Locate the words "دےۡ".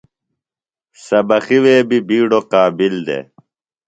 3.05-3.23